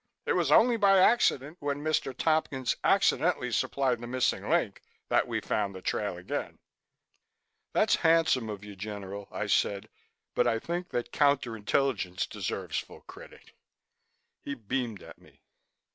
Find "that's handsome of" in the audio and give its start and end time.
7.73-8.63